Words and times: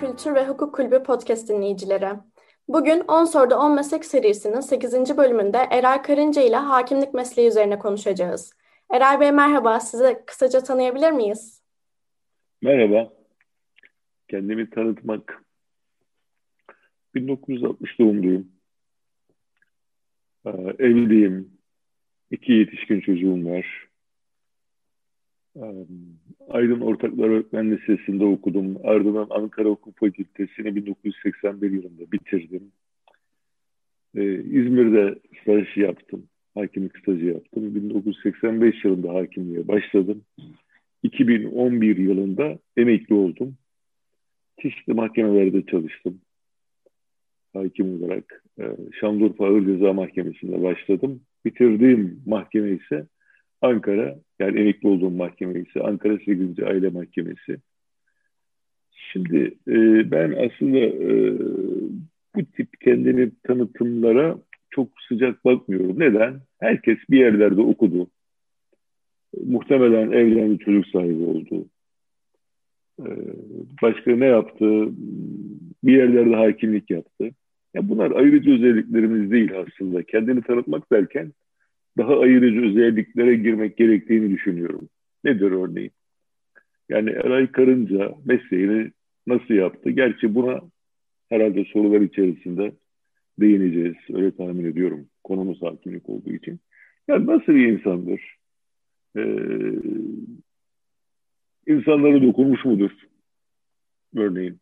Kültür 0.00 0.34
ve 0.34 0.48
Hukuk 0.48 0.74
Kulübü 0.74 1.02
podcast 1.02 1.48
dinleyicileri. 1.48 2.08
Bugün 2.68 3.00
10 3.00 3.24
soruda 3.24 3.58
10 3.58 3.74
meslek 3.74 4.04
serisinin 4.04 4.60
8. 4.60 5.16
bölümünde 5.16 5.58
Eray 5.58 6.02
Karınca 6.02 6.42
ile 6.42 6.56
hakimlik 6.56 7.14
mesleği 7.14 7.48
üzerine 7.48 7.78
konuşacağız. 7.78 8.52
Eray 8.90 9.20
Bey 9.20 9.32
merhaba, 9.32 9.80
sizi 9.80 10.22
kısaca 10.26 10.60
tanıyabilir 10.60 11.10
miyiz? 11.10 11.62
Merhaba, 12.62 13.12
kendimi 14.28 14.70
tanıtmak. 14.70 15.42
1960 17.14 17.98
doğumluyum. 17.98 18.48
Ee, 20.46 20.50
evliyim, 20.78 21.50
iki 22.30 22.52
yetişkin 22.52 23.00
çocuğum 23.00 23.44
var. 23.44 23.88
Aydın 26.48 26.80
Ortaklar 26.80 27.28
Öğretmen 27.28 27.70
Lisesi'nde 27.70 28.24
okudum. 28.24 28.76
Ardından 28.84 29.26
Ankara 29.30 29.68
Hukuk 29.68 29.98
Fakültesini 29.98 30.76
1981 30.76 31.70
yılında 31.70 32.12
bitirdim. 32.12 32.72
Ee, 34.14 34.34
İzmir'de 34.34 35.18
staj 35.42 35.76
yaptım. 35.76 36.28
Hakimlik 36.54 36.98
stajı 36.98 37.24
yaptım. 37.26 37.74
1985 37.74 38.84
yılında 38.84 39.14
hakimliğe 39.14 39.68
başladım. 39.68 40.22
2011 41.02 41.96
yılında 41.96 42.58
emekli 42.76 43.14
oldum. 43.14 43.56
Çeşitli 44.62 44.94
mahkemelerde 44.94 45.66
çalıştım. 45.66 46.20
Hakim 47.52 48.02
olarak 48.02 48.44
e, 48.60 48.64
Şanlıurfa 49.00 49.46
Ağır 49.46 49.66
Ceza 49.66 49.92
Mahkemesi'nde 49.92 50.62
başladım. 50.62 51.20
Bitirdiğim 51.44 52.22
mahkeme 52.26 52.70
ise 52.70 53.06
Ankara, 53.62 54.18
yani 54.38 54.60
emekli 54.60 54.88
olduğum 54.88 55.10
mahkeme 55.10 55.60
ise 55.60 55.80
Ankara 55.80 56.18
8. 56.18 56.62
Aile 56.62 56.88
Mahkemesi. 56.88 57.56
Şimdi 59.12 59.54
e, 59.68 60.10
ben 60.10 60.30
aslında 60.32 60.78
e, 60.78 61.38
bu 62.34 62.44
tip 62.56 62.80
kendini 62.80 63.30
tanıtımlara 63.42 64.38
çok 64.70 64.88
sıcak 65.08 65.44
bakmıyorum. 65.44 66.00
Neden? 66.00 66.40
Herkes 66.60 66.98
bir 67.10 67.18
yerlerde 67.18 67.60
okudu. 67.60 68.06
Muhtemelen 69.44 70.12
evlendi, 70.12 70.58
çocuk 70.58 70.86
sahibi 70.86 71.22
oldu. 71.22 71.66
E, 73.00 73.08
başka 73.82 74.16
ne 74.16 74.26
yaptı? 74.26 74.88
Bir 75.84 75.96
yerlerde 75.96 76.34
hakimlik 76.34 76.90
yaptı. 76.90 77.30
Ya 77.74 77.88
bunlar 77.88 78.10
ayrıcı 78.10 78.50
özelliklerimiz 78.50 79.30
değil 79.30 79.50
aslında. 79.58 80.02
Kendini 80.02 80.42
tanıtmak 80.42 80.92
derken 80.92 81.32
daha 81.98 82.20
ayırıcı 82.20 82.60
özelliklere 82.60 83.36
girmek 83.36 83.76
gerektiğini 83.76 84.30
düşünüyorum. 84.30 84.88
Nedir 85.24 85.52
örneğin? 85.52 85.90
Yani 86.88 87.10
Eray 87.10 87.52
Karınca 87.52 88.14
mesleğini 88.24 88.90
nasıl 89.26 89.54
yaptı? 89.54 89.90
Gerçi 89.90 90.34
buna 90.34 90.60
herhalde 91.28 91.64
sorular 91.64 92.00
içerisinde 92.00 92.72
değineceğiz. 93.40 93.96
Öyle 94.12 94.36
tahmin 94.36 94.64
ediyorum. 94.64 95.08
Konumuz 95.24 95.62
hakimlik 95.62 96.08
olduğu 96.08 96.32
için. 96.32 96.60
Yani 97.08 97.26
nasıl 97.26 97.54
bir 97.54 97.68
insandır? 97.68 98.36
Ee, 99.16 99.22
insanlara 101.66 102.22
dokunmuş 102.22 102.64
mudur? 102.64 102.90
Örneğin. 104.16 104.61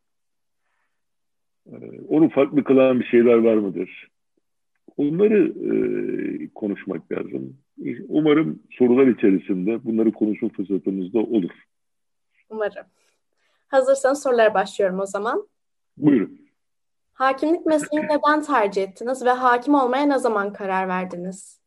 Ee, 1.67 2.01
onu 2.09 2.29
farklı 2.29 2.65
kılan 2.65 3.01
bir 3.01 3.05
şeyler 3.05 3.35
var 3.35 3.55
mıdır? 3.55 4.11
Onları 4.97 5.49
e, 5.49 6.49
konuşmak 6.55 7.13
lazım. 7.13 7.57
Umarım 8.09 8.63
sorular 8.71 9.07
içerisinde 9.07 9.85
bunları 9.85 10.13
konuşma 10.13 10.49
fırsatımız 10.49 11.15
da 11.15 11.19
olur. 11.19 11.51
Umarım. 12.51 12.87
Hazırsanız 13.69 14.23
sorulara 14.23 14.55
başlıyorum 14.55 15.01
o 15.01 15.07
zaman. 15.07 15.49
Buyurun. 15.97 16.41
Hakimlik 17.13 17.67
mesleğini 17.67 18.07
neden 18.07 18.43
tercih 18.43 18.83
ettiniz 18.83 19.25
ve 19.25 19.31
hakim 19.31 19.75
olmaya 19.75 20.07
ne 20.07 20.19
zaman 20.19 20.53
karar 20.53 20.89
verdiniz? 20.89 21.61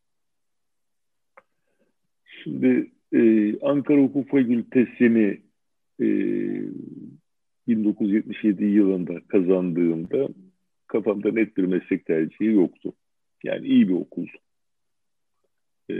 Şimdi 2.24 2.90
e, 3.12 3.20
Ankara 3.60 3.98
Hukuk 3.98 4.30
Fakültesini 4.30 5.40
e, 6.00 6.06
1977 7.68 8.64
yılında 8.64 9.20
kazandığımda 9.28 10.28
kafamda 10.86 11.32
net 11.32 11.56
bir 11.56 11.64
meslek 11.64 12.06
tercihi 12.06 12.52
yoktu. 12.52 12.92
Yani 13.44 13.66
iyi 13.66 13.88
bir 13.88 13.94
okul 13.94 14.26
e, 15.88 15.94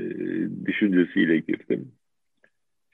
düşüncesiyle 0.67 1.39
girdim. 1.39 1.93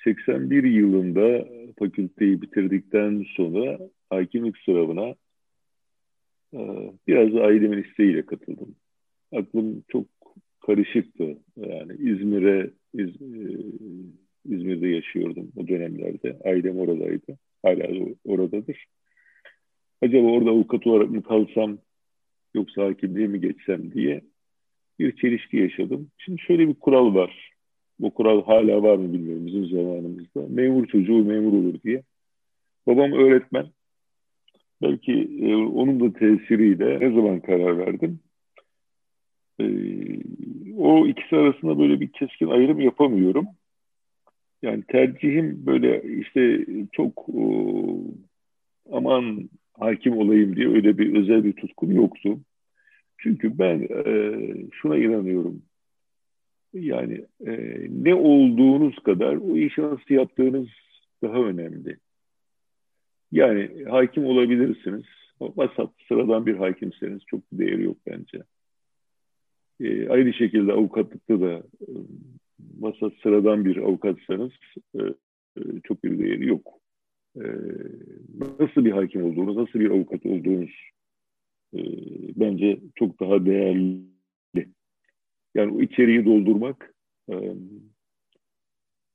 81 0.05 0.65
yılında 0.65 1.49
fakülteyi 1.79 2.43
bitirdikten 2.43 3.25
sonra 3.37 3.79
hakimlik 4.11 4.57
sınavına 4.59 5.15
e, 6.55 6.61
biraz 7.09 7.37
ailemin 7.37 7.83
isteğiyle 7.83 8.27
katıldım. 8.27 8.77
Aklım 9.33 9.85
çok 9.89 10.07
karışıktı. 10.67 11.39
Yani 11.57 11.93
İzmir'e 11.93 12.71
İz, 12.95 13.09
e, 13.09 13.61
İzmir'de 14.45 14.89
yaşıyordum 14.89 15.53
o 15.57 15.69
dönemlerde. 15.69 16.39
Ailem 16.45 16.79
oradaydı. 16.79 17.39
Hala 17.63 17.89
oradadır. 18.25 18.87
Acaba 20.03 20.27
orada 20.27 20.51
avukat 20.51 20.87
olarak 20.87 21.11
mı 21.11 21.23
kalsam 21.23 21.79
yoksa 22.55 22.85
hakimliğe 22.85 23.27
mi 23.27 23.41
geçsem 23.41 23.93
diye 23.93 24.21
bir 24.99 25.17
çelişki 25.17 25.57
yaşadım. 25.57 26.11
Şimdi 26.19 26.41
şöyle 26.41 26.69
bir 26.69 26.75
kural 26.75 27.15
var. 27.15 27.53
Bu 27.99 28.15
kural 28.15 28.45
hala 28.45 28.83
var 28.83 28.97
mı 28.97 29.13
bilmiyorum 29.13 29.47
bizim 29.47 29.67
zamanımızda. 29.67 30.47
Memur 30.49 30.87
çocuğu 30.87 31.25
memur 31.25 31.53
olur 31.53 31.83
diye. 31.85 32.03
Babam 32.87 33.13
öğretmen. 33.13 33.67
Belki 34.83 35.13
e, 35.43 35.55
onun 35.55 36.01
da 36.01 36.19
tesiriyle 36.19 37.01
ne 37.01 37.15
zaman 37.15 37.41
karar 37.41 37.79
verdim? 37.79 38.21
E, 39.61 39.65
o 40.77 41.07
ikisi 41.07 41.37
arasında 41.37 41.79
böyle 41.79 42.01
bir 42.01 42.13
keskin 42.13 42.47
ayrım 42.47 42.81
yapamıyorum. 42.81 43.47
Yani 44.63 44.85
tercihim 44.89 45.67
böyle 45.67 46.03
işte 46.03 46.67
çok 46.93 47.27
e, 47.29 47.43
aman 48.93 49.51
hakim 49.73 50.19
olayım 50.19 50.57
diye 50.57 50.69
öyle 50.69 50.99
bir 50.99 51.17
özel 51.17 51.45
bir 51.45 51.53
tutkum 51.53 51.93
yoktu. 51.93 52.41
Çünkü 53.19 53.59
ben 53.59 53.89
e, 54.07 54.35
şuna 54.73 54.97
inanıyorum. 54.97 55.63
Yani 56.73 57.25
e, 57.47 57.53
ne 57.91 58.15
olduğunuz 58.15 58.99
kadar 58.99 59.37
o 59.37 59.57
işi 59.57 59.83
nasıl 59.83 60.15
yaptığınız 60.15 60.69
daha 61.23 61.39
önemli. 61.39 61.97
Yani 63.33 63.85
hakim 63.89 64.27
olabilirsiniz. 64.27 65.05
Vasat 65.41 65.91
sıradan 66.09 66.47
bir 66.47 66.55
hakimseniz 66.55 67.21
çok 67.27 67.41
değeri 67.53 67.85
yok 67.85 67.97
bence. 68.07 68.43
E, 69.81 70.09
aynı 70.09 70.33
şekilde 70.33 70.73
avukatlıkta 70.73 71.41
da 71.41 71.63
vasat 72.81 73.13
sıradan 73.23 73.65
bir 73.65 73.77
avukatsanız 73.77 74.53
e, 74.95 74.99
e, 75.57 75.61
çok 75.85 76.05
bir 76.05 76.19
değeri 76.19 76.49
yok. 76.49 76.81
E, 77.37 77.45
nasıl 78.61 78.85
bir 78.85 78.93
hakim 78.93 79.25
olduğunuz, 79.25 79.57
nasıl 79.57 79.81
bir 79.81 79.91
avukat 79.91 80.27
olduğunuz 80.27 80.71
e, 81.75 81.81
bence 82.41 82.81
çok 82.95 83.21
daha 83.21 83.47
değerli. 83.47 84.11
Yani 85.55 85.73
o 85.73 85.81
içeriği 85.81 86.25
doldurmak 86.25 86.95
e, 87.29 87.35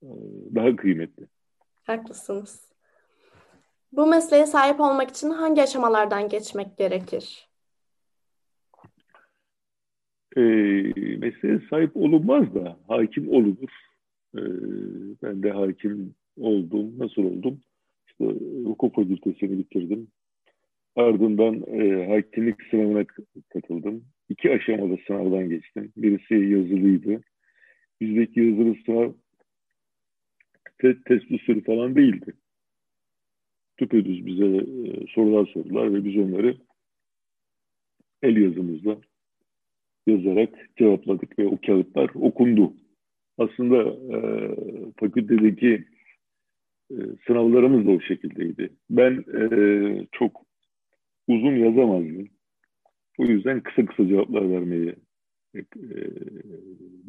e, 0.03 0.09
daha 0.55 0.75
kıymetli. 0.75 1.28
Haklısınız. 1.84 2.72
Bu 3.91 4.07
mesleğe 4.07 4.45
sahip 4.45 4.79
olmak 4.79 5.09
için 5.09 5.29
hangi 5.29 5.61
aşamalardan 5.61 6.29
geçmek 6.29 6.78
gerekir? 6.78 7.50
E, 10.37 10.41
mesleğe 11.17 11.59
sahip 11.70 11.97
olunmaz 11.97 12.55
da 12.55 12.78
hakim 12.87 13.29
olunur. 13.29 13.70
E, 14.37 14.41
ben 15.23 15.43
de 15.43 15.52
hakim 15.52 16.16
oldum. 16.37 16.99
Nasıl 16.99 17.23
oldum? 17.23 17.59
İşte 18.08 18.26
hukuk 18.64 18.96
fakültesini 18.96 19.58
bitirdim. 19.58 20.08
Ardından 20.96 21.64
e, 21.67 22.08
hakimlik 22.08 22.55
sınavına 22.72 23.05
katıldım. 23.53 24.03
İki 24.29 24.52
aşamalı 24.52 24.97
sınavdan 25.08 25.49
geçtim. 25.49 25.91
Birisi 25.97 26.34
yazılıydı. 26.34 27.22
Bizdeki 28.02 28.40
yazılı 28.40 28.76
sınav 28.85 29.11
te 30.78 30.96
test 31.03 31.31
usulü 31.31 31.64
falan 31.64 31.96
değildi. 31.96 32.34
Tüpedüz 33.78 34.26
bize 34.26 34.46
e, 34.46 35.08
sorular 35.08 35.46
sordular 35.46 35.93
ve 35.93 36.05
biz 36.05 36.17
onları 36.17 36.58
el 38.22 38.38
yazımızla 38.38 38.97
yazarak 40.07 40.69
cevapladık 40.78 41.40
ve 41.40 41.47
o 41.47 41.57
kağıtlar 41.66 42.09
okundu. 42.16 42.73
Aslında 43.37 43.78
e, 44.16 44.19
fakültedeki 44.99 45.85
e, 46.91 46.96
sınavlarımız 47.28 47.87
da 47.87 47.91
o 47.91 47.99
şekildeydi. 47.99 48.69
Ben 48.90 49.23
e, 49.34 49.47
çok 50.11 50.41
uzun 51.28 51.55
yazamazdım. 51.55 52.29
O 53.17 53.25
yüzden 53.25 53.63
kısa 53.63 53.85
kısa 53.85 54.07
cevaplar 54.07 54.49
vermeye 54.49 54.96
hep 55.55 55.67
e, 55.78 55.97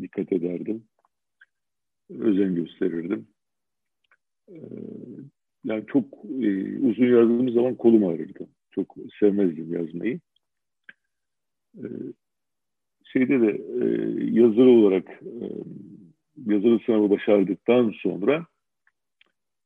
dikkat 0.02 0.32
ederdim. 0.32 0.84
Özen 2.10 2.54
gösterirdim. 2.54 3.26
E, 4.48 4.56
yani 5.64 5.84
çok 5.86 6.04
e, 6.24 6.78
uzun 6.78 7.06
yazdığım 7.06 7.50
zaman 7.50 7.74
kolum 7.74 8.04
ağrırdı. 8.04 8.48
Çok 8.70 8.96
sevmezdim 9.20 9.72
yazmayı. 9.72 10.20
E, 11.78 11.84
şeyde 13.12 13.40
de 13.40 13.50
e, 13.50 13.84
yazılı 14.30 14.70
olarak 14.70 15.08
e, 15.10 15.46
yazılı 16.46 16.80
sınavı 16.86 17.10
başardıktan 17.10 17.94
sonra 18.02 18.46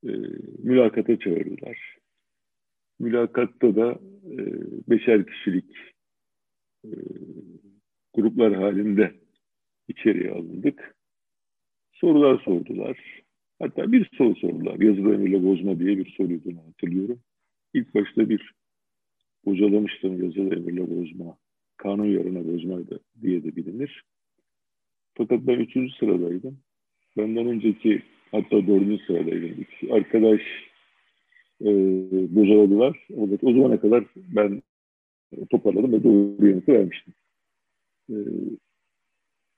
e, 0.04 0.10
mülakata 0.58 1.18
çağırdılar. 1.18 1.96
Mülakatta 2.98 3.76
da 3.76 3.98
e, 4.24 4.36
beşer 4.90 5.26
kişilik 5.26 5.76
e, 6.84 6.90
gruplar 8.14 8.54
halinde 8.54 9.14
içeriye 9.88 10.30
alındık. 10.30 10.96
Sorular 11.92 12.38
sordular. 12.44 13.22
Hatta 13.58 13.92
bir 13.92 14.08
soru 14.16 14.36
sordular. 14.36 14.80
Yazılı 14.80 15.14
emirle 15.14 15.44
bozma 15.44 15.78
diye 15.78 15.98
bir 15.98 16.10
soruydu 16.16 16.56
hatırlıyorum. 16.66 17.20
İlk 17.74 17.94
başta 17.94 18.28
bir 18.28 18.54
bocalamıştım 19.44 20.22
yazılı 20.22 20.54
emirle 20.54 20.90
bozma. 20.90 21.36
Kanun 21.82 22.04
yarına 22.04 22.46
bozmaydı 22.46 23.00
diye 23.22 23.44
de 23.44 23.56
bilinir. 23.56 24.04
Fakat 25.14 25.40
ben 25.46 25.58
üçüncü 25.58 25.94
sıradaydım. 25.94 26.58
Benden 27.16 27.46
önceki 27.46 28.02
hatta 28.30 28.66
dördüncü 28.66 29.04
sıradaydım. 29.04 29.66
Arkadaş 29.90 30.40
e, 31.60 31.70
bocaladılar. 32.36 33.06
Evet, 33.10 33.44
o 33.44 33.52
zamana 33.52 33.80
kadar 33.80 34.04
ben 34.16 34.62
toparladım 35.50 35.92
ve 35.92 36.04
doğru 36.04 36.48
yanıtı 36.48 36.72
vermiştim. 36.72 37.14
E, 38.10 38.16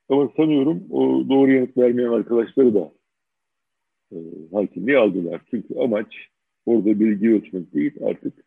ama 0.08 0.32
sanıyorum 0.36 0.86
o 0.90 1.28
doğru 1.28 1.52
yanıt 1.52 1.76
vermeyen 1.76 2.12
arkadaşları 2.12 2.74
da 2.74 2.92
e, 4.12 4.16
hakimliğe 4.52 4.98
aldılar. 4.98 5.42
Çünkü 5.50 5.74
amaç 5.78 6.28
orada 6.66 7.00
bilgi 7.00 7.30
ölçmek 7.30 7.74
değil 7.74 7.92
artık 8.02 8.44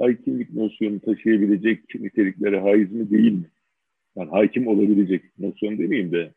hakimlik 0.00 0.54
nosyonu 0.54 1.00
taşıyabilecek 1.00 1.94
niteliklere 1.94 2.60
haiz 2.60 2.92
mi 2.92 3.10
değil 3.10 3.32
mi? 3.32 3.50
Yani 4.16 4.30
hakim 4.30 4.66
olabilecek 4.66 5.38
nosyon 5.38 5.78
demeyeyim 5.78 6.12
de 6.12 6.32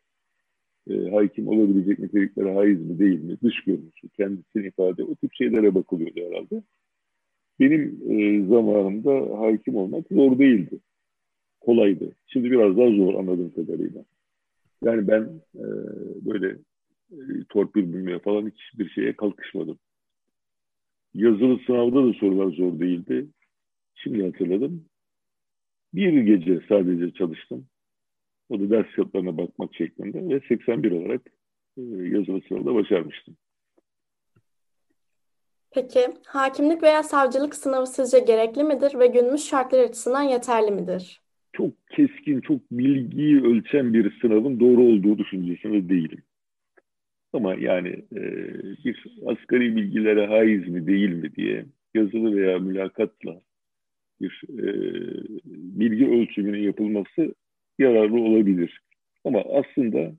e, 0.90 1.10
hakim 1.10 1.48
olabilecek 1.48 2.00
niteliklere 2.00 2.54
haiz 2.54 2.82
mi 2.82 3.00
değil 3.00 3.24
mi? 3.24 3.38
Dış 3.44 3.64
görünüşü, 3.64 4.10
kendisini 4.10 4.68
ifade 4.68 5.04
o 5.04 5.16
tip 5.16 5.34
şeylere 5.34 5.76
bakılıyordu 5.76 6.20
herhalde. 6.20 6.64
Benim 7.60 8.00
e, 8.10 8.48
zamanımda 8.48 9.40
hakim 9.40 9.76
olmak 9.76 10.08
zor 10.12 10.40
değildi. 10.40 10.80
Kolaydı. 11.60 12.16
Şimdi 12.28 12.52
biraz 12.52 12.78
daha 12.78 12.90
zor 12.90 13.14
anladığım 13.14 13.54
kadarıyla. 13.54 14.06
Yani 14.84 15.08
ben 15.08 15.22
e, 15.56 15.66
böyle 16.26 16.58
e, 17.12 17.44
torpil 17.50 17.94
bilmeye 17.94 18.20
falan 18.20 18.52
hiçbir 18.52 18.90
şeye 18.90 19.14
kalkışmadım. 19.14 19.80
Yazılı 21.14 21.60
sınavda 21.66 22.06
da 22.08 22.14
sorular 22.14 22.52
zor 22.52 22.80
değildi. 22.80 23.28
Şimdi 24.04 24.26
hatırladım. 24.26 24.86
Bir 25.94 26.14
gece 26.14 26.60
sadece 26.70 27.14
çalıştım. 27.14 27.68
O 28.50 28.60
da 28.60 28.70
ders 28.70 28.96
kağıtlarına 28.96 29.38
bakmak 29.38 29.76
şeklinde 29.76 30.36
ve 30.36 30.40
81 30.48 30.92
olarak 30.92 31.22
e, 31.78 31.82
yazılı 31.82 32.42
sınavda 32.48 32.76
başarmıştım. 32.76 33.38
Peki 35.72 36.00
hakimlik 36.26 36.84
veya 36.84 37.04
savcılık 37.04 37.56
sınavı 37.56 37.88
sizce 37.88 38.20
gerekli 38.20 38.64
midir 38.64 39.00
ve 39.00 39.08
günümüz 39.08 39.50
şartlar 39.50 39.80
açısından 39.80 40.24
yeterli 40.24 40.72
midir? 40.72 41.22
Çok 41.54 41.88
keskin, 41.90 42.42
çok 42.42 42.72
bilgiyi 42.72 43.44
ölçen 43.44 43.94
bir 43.94 44.20
sınavın 44.22 44.60
doğru 44.60 44.82
olduğu 44.82 45.18
düşüncesinde 45.18 45.90
değilim. 45.90 46.24
Ama 47.34 47.54
yani 47.54 47.90
e, 48.16 48.22
bir 48.86 49.06
asgari 49.26 49.76
bilgilere 49.76 50.28
haiz 50.28 50.68
mi 50.68 50.88
değil 50.88 51.10
mi 51.10 51.36
diye 51.36 51.66
yazılı 51.94 52.36
veya 52.36 52.60
mülakatla 52.60 53.42
bir 54.22 54.42
e, 54.50 54.74
bilgi 55.80 56.08
ölçümünün 56.08 56.64
yapılması 56.64 57.36
yararlı 57.80 58.22
olabilir. 58.22 58.82
Ama 59.24 59.42
aslında 59.42 60.14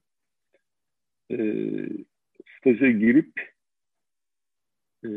e, 1.31 1.38
staja 2.58 2.91
girip 2.91 3.32
e, 5.05 5.08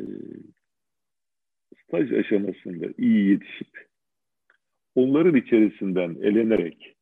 staj 1.83 2.11
aşamasında 2.11 2.85
iyi 2.97 3.29
yetişip 3.29 3.87
onların 4.95 5.35
içerisinden 5.35 6.15
elenerek 6.21 6.95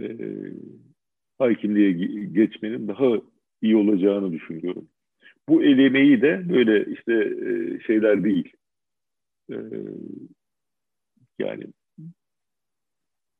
e, 0.00 0.08
hakimliğe 1.38 1.92
geçmenin 2.26 2.88
daha 2.88 3.20
iyi 3.62 3.76
olacağını 3.76 4.32
düşünüyorum. 4.32 4.88
Bu 5.48 5.62
elemeyi 5.62 6.22
de 6.22 6.48
böyle 6.48 6.92
işte 6.92 7.14
e, 7.14 7.80
şeyler 7.86 8.24
değil. 8.24 8.52
E, 9.50 9.56
yani 11.38 11.64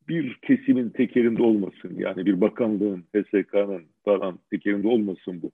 bir 0.08 0.34
kesimin 0.34 0.90
tekerinde 0.90 1.42
olmasın. 1.42 1.94
Yani 1.96 2.26
bir 2.26 2.40
bakanlığın, 2.40 3.04
HSK'nın 3.14 3.82
falan 4.04 4.38
tekerinde 4.50 4.88
olmasın 4.88 5.42
bu. 5.42 5.50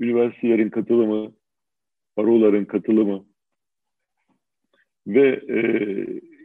Üniversitelerin 0.00 0.70
katılımı, 0.70 1.32
baroların 2.16 2.64
katılımı 2.64 3.24
ve 5.06 5.40
e, 5.48 5.58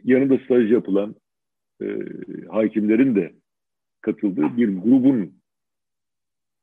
yanında 0.04 0.38
staj 0.38 0.72
yapılan 0.72 1.14
e, 1.82 1.86
hakimlerin 2.48 3.14
de 3.14 3.34
katıldığı 4.00 4.56
bir 4.56 4.68
grubun 4.68 5.32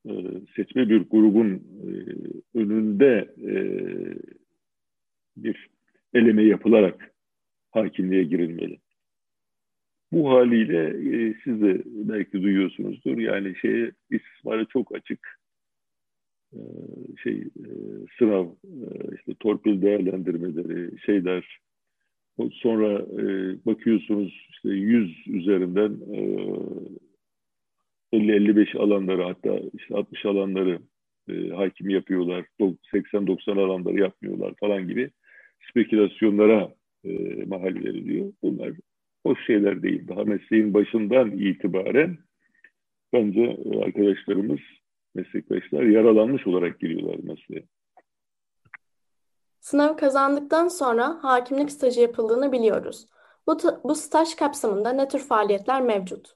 e, 0.09 0.11
seçme 0.55 0.89
bir 0.89 0.99
grubun 1.09 1.53
e, 1.55 1.89
önünde 2.59 3.33
e, 3.43 3.53
bir 5.37 5.69
eleme 6.13 6.43
yapılarak 6.43 7.14
hakimliğe 7.75 8.23
girilmeli. 8.23 8.79
Bu 10.11 10.29
haliyle 10.29 10.87
e, 10.87 11.35
siz 11.43 11.61
de 11.61 11.81
belki 11.85 12.43
duyuyorsunuzdur. 12.43 13.17
Yani 13.17 13.55
şey 13.55 13.91
istismara 14.09 14.65
çok 14.65 14.95
açık 14.95 15.39
e, 16.53 16.59
şey 17.23 17.33
e, 17.41 17.67
sınav 18.19 18.45
e, 18.45 19.15
işte 19.17 19.33
torpil 19.39 19.81
değerlendirmeleri 19.81 20.99
şeyler 21.05 21.59
sonra 22.51 23.05
e, 23.21 23.25
bakıyorsunuz 23.65 24.47
işte 24.49 24.69
100 24.69 25.27
üzerinden 25.27 25.91
e, 26.13 26.19
50-55 28.13 28.77
alanları 28.77 29.23
hatta 29.23 29.59
işte 29.73 29.95
60 29.95 30.25
alanları 30.25 30.79
e, 31.29 31.49
hakim 31.49 31.89
yapıyorlar 31.89 32.45
80-90 32.59 33.51
alanları 33.51 33.99
yapmıyorlar 33.99 34.53
falan 34.59 34.87
gibi 34.87 35.11
spekülasyonlara 35.69 36.73
e, 37.05 37.45
mahal 37.45 37.75
veriliyor. 37.75 38.33
Bunlar 38.43 38.71
hoş 39.25 39.45
şeyler 39.45 39.83
değil. 39.83 40.07
Daha 40.07 40.23
mesleğin 40.23 40.73
başından 40.73 41.31
itibaren 41.31 42.17
bence 43.13 43.41
e, 43.41 43.79
arkadaşlarımız, 43.79 44.59
meslektaşlar 45.15 45.83
yaralanmış 45.83 46.47
olarak 46.47 46.79
giriyorlar 46.79 47.19
mesleğe. 47.23 47.63
Sınav 49.59 49.97
kazandıktan 49.97 50.67
sonra 50.67 51.23
hakimlik 51.23 51.71
stajı 51.71 52.01
yapıldığını 52.01 52.51
biliyoruz. 52.51 53.07
Bu, 53.47 53.57
bu 53.83 53.95
staj 53.95 54.35
kapsamında 54.35 54.93
ne 54.93 55.07
tür 55.07 55.19
faaliyetler 55.19 55.81
mevcut? 55.81 56.35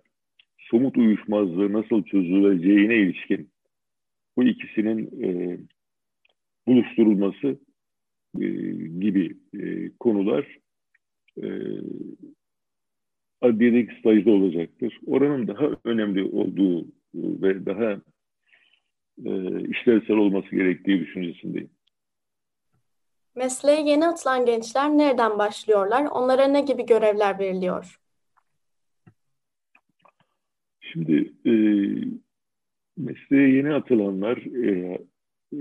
somut 0.59 0.99
uyuşmazlığı 0.99 1.73
nasıl 1.73 2.03
çözüleceğine 2.03 2.97
ilişkin 2.97 3.51
bu 4.37 4.45
ikisinin 4.45 5.23
e, 5.23 5.59
buluşturulması 6.67 7.59
e, 8.41 8.47
gibi 9.01 9.37
e, 9.61 9.91
konular 10.01 10.59
e, 11.43 11.47
adliyedeki 13.41 13.95
stajda 14.01 14.31
olacaktır. 14.31 15.01
Oranın 15.07 15.47
daha 15.47 15.71
önemli 15.85 16.25
olduğu 16.25 16.87
ve 17.15 17.67
daha 17.67 18.01
e, 19.25 19.61
işlevsel 19.69 20.17
olması 20.17 20.57
gerektiği 20.57 21.01
düşüncesindeyim. 21.01 21.71
Mesleğe 23.39 23.81
yeni 23.81 24.07
atılan 24.07 24.47
gençler 24.47 24.91
nereden 24.91 25.39
başlıyorlar? 25.39 26.07
Onlara 26.11 26.45
ne 26.45 26.61
gibi 26.61 26.87
görevler 26.87 27.39
veriliyor? 27.39 28.01
Şimdi 30.81 31.33
e, 31.47 31.53
mesleğe 32.97 33.49
yeni 33.57 33.75
atılanlar 33.75 34.37
e, 34.37 34.99
e, 35.53 35.59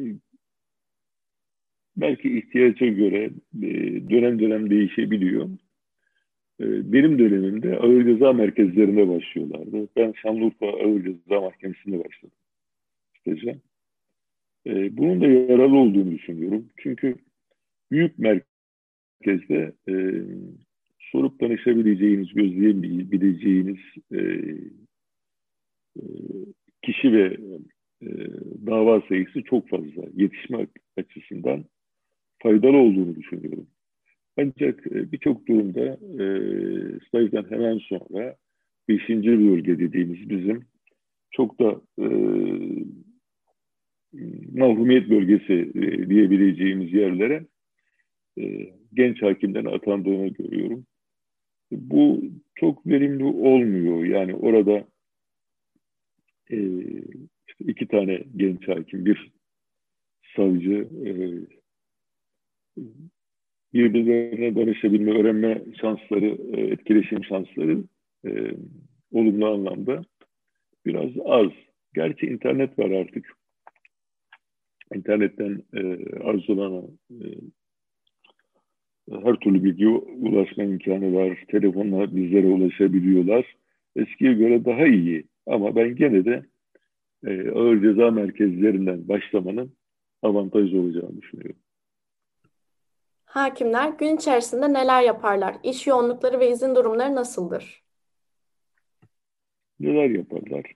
belki 1.97 2.37
ihtiyaca 2.37 2.87
göre 2.87 3.29
e, 3.63 3.69
dönem 4.09 4.39
dönem 4.39 4.69
değişebiliyor. 4.69 5.49
E, 6.59 6.93
benim 6.93 7.19
dönemimde 7.19 7.77
ağır 7.77 8.05
ceza 8.05 8.33
merkezlerinde 8.33 9.09
başlıyorlardı. 9.09 9.87
Ben 9.95 10.11
Şanlıurfa 10.11 10.67
Ağır 10.67 11.03
Ceza 11.03 11.41
Mahkemesi'nde 11.41 11.99
başladım. 12.05 12.37
İşte, 13.25 13.59
e, 14.67 14.97
bunun 14.97 15.21
da 15.21 15.27
yararlı 15.27 15.77
olduğunu 15.77 16.11
düşünüyorum. 16.11 16.69
Çünkü 16.77 17.26
büyük 17.91 18.19
merkezde 18.19 19.73
e, 19.89 19.93
sorup 20.99 21.41
danışabileceğiniz, 21.41 22.33
gözleyebileceğiniz 22.33 23.79
e, 24.11 24.19
e, 25.97 26.01
kişi 26.81 27.13
ve 27.13 27.37
e, 28.01 28.07
dava 28.67 29.01
sayısı 29.01 29.43
çok 29.43 29.69
fazla. 29.69 30.03
Yetişme 30.15 30.67
açısından 30.97 31.65
faydalı 32.43 32.77
olduğunu 32.77 33.15
düşünüyorum. 33.15 33.67
Ancak 34.37 34.87
e, 34.87 35.11
birçok 35.11 35.47
durumda 35.47 35.85
e, 36.23 36.25
stajdan 37.07 37.51
hemen 37.51 37.77
sonra 37.77 38.35
5. 38.89 39.09
bölge 39.09 39.79
dediğimiz 39.79 40.29
bizim 40.29 40.65
çok 41.31 41.59
da 41.59 41.81
e, 41.99 42.07
mahrumiyet 44.53 45.09
bölgesi 45.09 45.71
e, 45.75 46.09
diyebileceğimiz 46.09 46.93
yerlere 46.93 47.45
e, 48.37 48.73
genç 48.93 49.21
hakimden 49.21 49.65
atandığını 49.65 50.27
görüyorum. 50.27 50.85
Bu 51.71 52.23
çok 52.55 52.87
verimli 52.87 53.23
olmuyor. 53.23 54.05
Yani 54.05 54.35
orada 54.35 54.87
e, 56.51 56.57
işte 57.47 57.65
iki 57.67 57.87
tane 57.87 58.23
genç 58.35 58.67
hakim, 58.67 59.05
bir 59.05 59.31
savcı, 60.35 60.87
e, 61.05 61.11
birbirlerine 63.73 64.55
danışabilme, 64.55 65.19
öğrenme 65.19 65.61
şansları, 65.81 66.37
e, 66.53 66.61
etkileşim 66.61 67.23
şansları 67.23 67.83
e, 68.27 68.51
olumlu 69.11 69.47
anlamda 69.47 70.01
biraz 70.85 71.11
az. 71.25 71.51
Gerçi 71.93 72.25
internet 72.25 72.79
var 72.79 72.91
artık. 72.91 73.37
İnternetten 74.95 75.63
e, 75.73 75.79
arzulana 76.19 76.83
e, 77.11 77.17
her 79.11 79.35
türlü 79.35 79.63
bilgi 79.63 79.87
ulaşma 79.87 80.63
imkanı 80.63 81.13
var. 81.13 81.43
Telefonla 81.47 82.15
bizlere 82.15 82.47
ulaşabiliyorlar. 82.47 83.55
Eskiye 83.95 84.33
göre 84.33 84.65
daha 84.65 84.87
iyi. 84.87 85.23
Ama 85.47 85.75
ben 85.75 85.95
gene 85.95 86.25
de 86.25 86.45
e, 87.25 87.49
ağır 87.49 87.81
ceza 87.81 88.11
merkezlerinden 88.11 89.07
başlamanın 89.07 89.73
avantajlı 90.21 90.81
olacağını 90.81 91.21
düşünüyorum. 91.21 91.59
Hakimler 93.25 93.89
gün 93.89 94.15
içerisinde 94.15 94.73
neler 94.73 95.03
yaparlar? 95.03 95.55
İş 95.63 95.87
yoğunlukları 95.87 96.39
ve 96.39 96.51
izin 96.51 96.75
durumları 96.75 97.15
nasıldır? 97.15 97.83
Neler 99.79 100.09
yaparlar? 100.09 100.73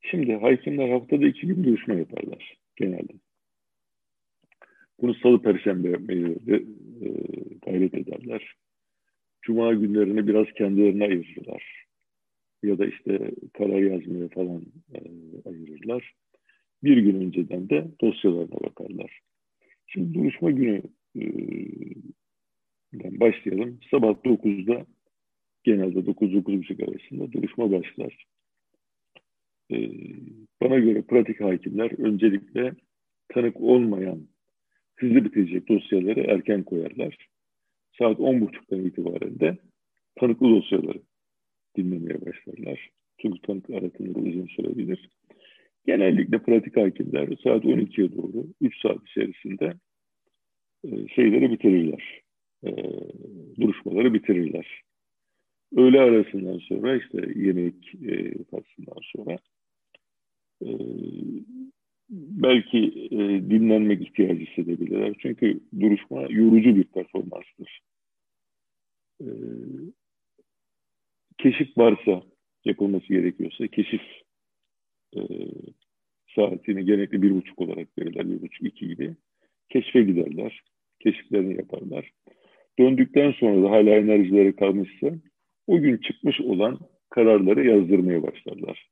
Şimdi 0.00 0.34
hakimler 0.34 0.88
haftada 0.88 1.26
iki 1.26 1.46
gün 1.46 1.62
görüşme 1.62 1.96
yaparlar 1.96 2.58
genelde. 2.76 3.12
Bunu 5.02 5.14
salı 5.14 5.42
perşembe 5.42 5.88
yapmayı 5.90 6.38
e, 6.48 6.56
gayret 7.66 7.94
ederler. 7.94 8.54
Cuma 9.42 9.74
günlerini 9.74 10.26
biraz 10.26 10.46
kendilerine 10.52 11.04
ayırırlar. 11.04 11.86
Ya 12.62 12.78
da 12.78 12.86
işte 12.86 13.30
karar 13.52 13.78
yazmaya 13.78 14.28
falan 14.28 14.62
e, 14.94 14.98
ayırırlar. 15.48 16.14
Bir 16.82 16.96
gün 16.96 17.20
önceden 17.20 17.68
de 17.68 17.88
dosyalarına 18.00 18.60
bakarlar. 18.60 19.20
Şimdi 19.86 20.14
duruşma 20.14 20.50
günü 20.50 20.82
e, 21.16 21.24
başlayalım. 22.92 23.80
Sabah 23.90 24.08
9'da 24.08 24.86
genelde 25.64 25.98
9-9.30 25.98 26.90
arasında 26.90 27.32
duruşma 27.32 27.72
başlar. 27.72 28.26
E, 29.72 29.90
bana 30.62 30.78
göre 30.78 31.02
pratik 31.02 31.40
hakimler 31.40 31.98
öncelikle 31.98 32.72
tanık 33.28 33.60
olmayan 33.60 34.29
hızlı 35.00 35.24
bitecek 35.24 35.68
dosyaları 35.68 36.20
erken 36.20 36.62
koyarlar. 36.62 37.16
Saat 37.98 38.18
10.30'dan 38.18 38.84
itibaren 38.84 39.40
de 39.40 39.58
tanıklı 40.18 40.48
dosyaları 40.50 40.98
dinlemeye 41.76 42.20
başlarlar. 42.20 42.90
Çünkü 43.22 43.40
tanık 43.42 43.70
aratımları 43.70 44.28
uzun 44.28 44.46
sürebilir. 44.46 45.08
Genellikle 45.86 46.38
pratik 46.38 46.76
hakimler 46.76 47.28
saat 47.44 47.64
12'ye 47.64 48.12
doğru 48.12 48.46
3 48.60 48.80
saat 48.82 49.08
içerisinde 49.08 49.74
e, 50.84 51.08
şeyleri 51.08 51.50
bitirirler. 51.50 52.20
E, 52.64 52.70
duruşmaları 53.60 54.14
bitirirler. 54.14 54.82
Öğle 55.76 56.00
arasından 56.00 56.58
sonra 56.58 56.96
işte 56.96 57.18
yemek 57.36 57.74
faslından 58.50 59.00
sonra 59.02 59.38
e, 60.62 60.68
belki 62.42 62.78
e, 63.10 63.18
dinlenmek 63.50 64.02
ihtiyacı 64.02 64.44
hissedebilirler. 64.46 65.14
Çünkü 65.18 65.60
duruşma 65.80 66.22
yorucu 66.22 66.76
bir 66.76 66.84
performanstır. 66.84 67.80
E, 69.20 69.26
keşif 71.38 71.78
varsa 71.78 72.22
yapılması 72.64 73.06
gerekiyorsa 73.08 73.66
keşif 73.66 74.02
e, 75.16 75.20
saatini 76.34 76.84
genellikle 76.84 77.22
bir 77.22 77.30
buçuk 77.30 77.58
olarak 77.58 77.98
verirler. 77.98 78.30
Bir 78.30 78.42
buçuk, 78.42 78.66
iki 78.66 78.88
gibi. 78.88 79.16
Keşfe 79.68 80.02
giderler. 80.02 80.62
Keşiflerini 81.00 81.56
yaparlar. 81.56 82.10
Döndükten 82.78 83.32
sonra 83.32 83.62
da 83.62 83.70
hala 83.70 83.90
enerjileri 83.90 84.56
kalmışsa 84.56 85.10
o 85.66 85.80
gün 85.80 85.96
çıkmış 85.96 86.40
olan 86.40 86.78
kararları 87.10 87.66
yazdırmaya 87.66 88.22
başlarlar. 88.22 88.88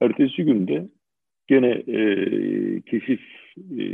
Ertesi 0.00 0.44
günde 0.44 0.88
gene 1.46 1.70
e, 1.70 2.06
keşif 2.80 3.20
e, 3.78 3.84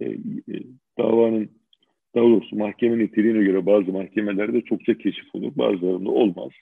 e, 0.00 0.16
davanın 0.98 1.50
daha 2.14 2.24
doğrusu 2.24 2.56
mahkemenin 2.56 3.04
niteliğine 3.04 3.42
göre 3.42 3.66
bazı 3.66 3.92
mahkemelerde 3.92 4.60
çokça 4.60 4.98
keşif 4.98 5.34
olur, 5.34 5.52
bazılarında 5.56 6.10
olmaz. 6.10 6.52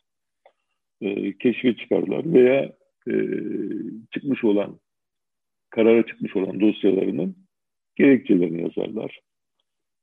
E, 1.00 1.38
keşfe 1.38 1.76
çıkarlar 1.76 2.33
veya 2.33 2.73
e, 3.09 3.12
çıkmış 4.14 4.45
olan, 4.45 4.78
karara 5.71 6.07
çıkmış 6.07 6.37
olan 6.37 6.61
dosyalarının 6.61 7.37
gerekçelerini 7.97 8.62
yazarlar. 8.62 9.21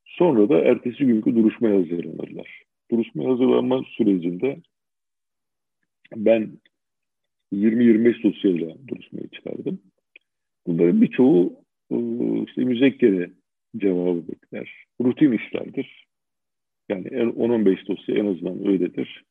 Sonra 0.04 0.48
da 0.48 0.60
ertesi 0.60 1.06
günkü 1.06 1.36
duruşmaya 1.36 1.76
hazırlanırlar. 1.78 2.62
Duruşmaya 2.90 3.30
hazırlanma 3.30 3.84
sürecinde 3.96 4.56
ben 6.16 6.58
20-25 7.52 8.22
dosyayla 8.22 8.76
duruşmaya 8.88 9.28
çıkardım. 9.28 9.80
Bunların 10.66 11.02
birçoğu 11.02 11.52
e, 11.90 11.96
işte 12.46 12.64
müzekkere 12.64 13.30
cevabı 13.76 14.28
bekler. 14.28 14.86
Rutin 15.00 15.32
işlerdir. 15.32 16.06
Yani 16.88 17.06
10-15 17.06 17.88
dosya 17.88 18.14
en 18.14 18.26
azından 18.26 18.68
öyledir. 18.68 19.24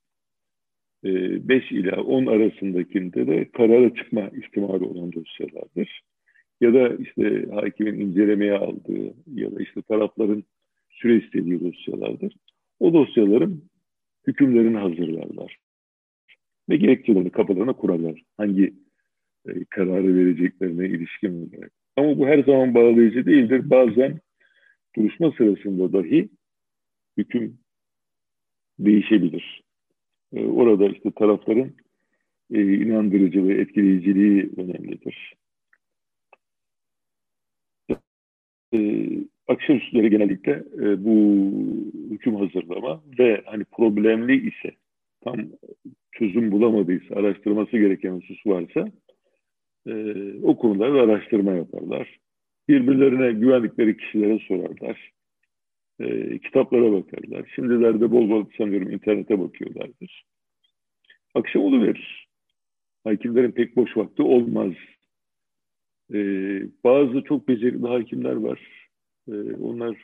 5 1.04 1.72
e, 1.72 1.76
ila 1.76 2.02
10 2.04 2.26
arasındakinde 2.26 3.28
de 3.28 3.50
karara 3.52 3.94
çıkma 3.94 4.30
ihtimali 4.30 4.84
olan 4.84 5.12
dosyalardır. 5.14 6.02
Ya 6.62 6.74
da 6.74 6.96
işte 6.96 7.46
hakimin 7.52 8.00
incelemeye 8.00 8.54
aldığı 8.54 9.14
ya 9.34 9.56
da 9.56 9.62
işte 9.62 9.82
tarafların 9.82 10.44
süre 10.90 11.18
istediği 11.26 11.60
dosyalardır. 11.60 12.36
O 12.80 12.94
dosyaların 12.94 13.62
hükümlerini 14.28 14.78
hazırlarlar. 14.78 15.58
Ve 16.70 16.78
gerekçelerini 16.78 17.30
kafalarına 17.30 17.74
kurarlar. 17.74 18.22
Hangi 18.38 18.74
e, 19.48 19.66
kararı 19.70 20.16
vereceklerine 20.16 20.88
ilişkin 20.88 21.50
olarak. 21.50 21.72
Ama 21.98 22.18
bu 22.18 22.28
her 22.28 22.44
zaman 22.44 22.76
bağlayıcı 22.76 23.26
değildir. 23.26 23.70
Bazen 23.70 24.20
duruşma 24.96 25.32
sırasında 25.32 25.94
dahi 25.94 26.30
hüküm 27.18 27.58
değişebilir. 28.80 29.64
E, 30.34 30.46
orada 30.46 30.86
işte 30.86 31.12
tarafların 31.12 31.72
e, 32.54 32.62
inandırıcı 32.62 33.48
ve 33.48 33.62
etkileyiciliği 33.62 34.50
önemlidir. 34.58 35.36
E, 38.74 39.08
akşamüstleri 39.48 40.10
genellikle 40.10 40.52
e, 40.52 41.06
bu 41.06 41.52
hüküm 42.12 42.36
hazırlama 42.36 43.04
ve 43.20 43.42
hani 43.46 43.64
problemli 43.64 44.50
ise 44.50 44.76
tam 45.26 45.36
çözüm 46.12 46.52
bulamadıysa, 46.52 47.16
araştırması 47.16 47.78
gereken 47.78 48.12
husus 48.12 48.46
varsa 48.46 48.86
e, 49.88 49.94
o 50.44 50.58
konularda 50.58 51.02
araştırma 51.02 51.52
yaparlar. 51.52 52.20
Birbirlerine 52.68 53.32
güvendikleri 53.40 53.98
kişilere 53.98 54.40
sorarlar. 54.40 55.12
E, 56.00 56.40
kitaplara 56.40 56.92
bakarlar. 56.92 57.52
Şimdilerde 57.56 58.12
bol 58.12 58.30
bol 58.30 58.46
sanıyorum 58.58 58.92
internete 58.92 59.40
bakıyorlardır. 59.40 60.26
Akşam 61.36 61.84
verir. 61.84 62.28
Hakimlerin 63.04 63.52
pek 63.52 63.76
boş 63.76 63.98
vakti 63.98 64.22
olmaz. 64.22 64.74
E, 66.14 66.18
bazı 66.84 67.22
çok 67.22 67.48
becerikli 67.48 67.88
hakimler 67.88 68.36
var. 68.36 68.90
E, 69.28 69.34
onlar 69.62 70.04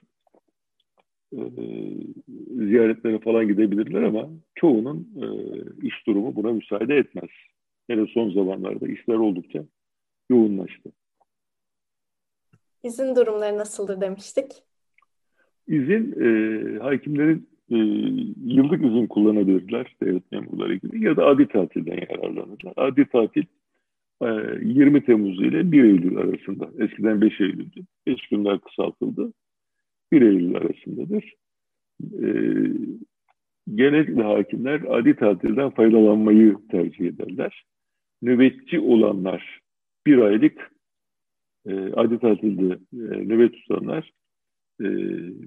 e, 1.33 1.41
ziyaretlere 2.47 3.19
falan 3.19 3.47
gidebilirler 3.47 4.01
ama 4.01 4.29
çoğunun 4.55 5.07
e, 5.21 5.25
iş 5.87 6.07
durumu 6.07 6.35
buna 6.35 6.51
müsaade 6.51 6.95
etmez. 6.95 7.29
Hele 7.87 8.07
son 8.07 8.31
zamanlarda 8.31 8.87
işler 8.87 9.15
oldukça 9.15 9.63
yoğunlaştı. 10.29 10.91
İzin 12.83 13.15
durumları 13.15 13.57
nasıldır 13.57 14.01
demiştik? 14.01 14.51
İzin 15.67 16.15
e, 16.21 16.79
hakimlerin 16.79 17.49
e, 17.71 17.77
yıllık 18.55 18.85
izin 18.85 19.07
kullanabilirler 19.07 19.95
devlet 20.03 20.31
memurları 20.31 20.75
gibi 20.75 21.03
ya 21.03 21.17
da 21.17 21.25
adi 21.25 21.47
tatilden 21.47 21.97
yararlanırlar. 22.09 22.73
Adi 22.77 23.05
tatil 23.05 23.43
e, 24.21 24.25
20 24.61 25.05
Temmuz 25.05 25.41
ile 25.41 25.71
1 25.71 25.83
Eylül 25.83 26.17
arasında. 26.17 26.69
Eskiden 26.83 27.21
5 27.21 27.41
Eylül'dü. 27.41 27.81
5 28.07 28.27
günler 28.27 28.59
kısaltıldı. 28.59 29.33
1 30.11 30.21
Eylül 30.21 30.55
arasındadır. 30.55 31.33
E, 32.01 32.27
genellikle 33.75 34.23
hakimler 34.23 34.81
adi 34.89 35.15
tatilden 35.15 35.69
faydalanmayı 35.69 36.57
tercih 36.71 37.05
ederler. 37.05 37.65
Nöbetçi 38.21 38.79
olanlar 38.79 39.59
bir 40.05 40.17
aylık 40.17 40.71
e, 41.65 41.73
adi 41.93 42.19
tatilde 42.19 42.73
e, 42.73 43.27
nöbet 43.27 43.53
tutanlar 43.53 44.11
e, 44.81 44.85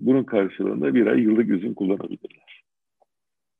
bunun 0.06 0.24
karşılığında 0.24 0.94
bir 0.94 1.06
ay 1.06 1.20
yıllık 1.20 1.58
izin 1.58 1.74
kullanabilirler. 1.74 2.64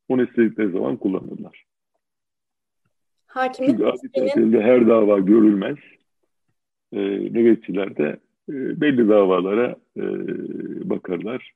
Onu 0.09 0.25
istedikleri 0.25 0.73
zaman 0.73 0.97
kullanırlar. 0.97 1.65
Hakimlik 3.27 3.71
Çünkü 3.71 3.85
adi 3.85 4.13
tatilde 4.15 4.63
her 4.63 4.89
dava 4.89 5.19
görülmez. 5.19 5.79
E, 6.93 7.01
nöbetçiler 7.07 7.97
de 7.97 8.21
e, 8.49 8.81
belli 8.81 9.09
davalara 9.09 9.77
e, 9.97 10.03
bakarlar. 10.91 11.53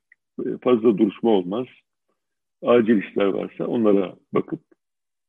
E, 0.47 0.59
fazla 0.63 0.99
duruşma 0.99 1.31
olmaz. 1.31 1.67
Acil 2.63 3.03
işler 3.03 3.27
varsa 3.27 3.67
onlara 3.67 4.17
bakıp 4.33 4.61